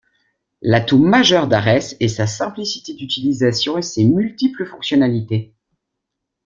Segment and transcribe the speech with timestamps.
[0.63, 5.53] L'atout majeur d'Ares est sa simplicité d'utilisation et ses multiples fonctionnalités.